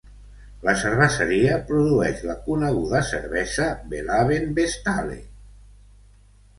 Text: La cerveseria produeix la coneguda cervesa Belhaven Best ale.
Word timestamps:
La 0.67 0.73
cerveseria 0.83 1.59
produeix 1.67 2.25
la 2.31 2.37
coneguda 2.47 3.03
cervesa 3.13 3.71
Belhaven 3.95 4.53
Best 4.61 4.93
ale. 4.99 5.23